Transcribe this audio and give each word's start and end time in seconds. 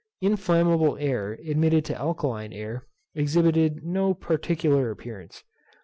Inflammable 0.19 0.97
air 0.99 1.33
admitted 1.47 1.85
to 1.85 1.95
alkaline 1.95 2.53
air 2.53 2.87
exhibited 3.13 3.83
no 3.85 4.15
particular 4.15 4.89
appearance. 4.89 5.43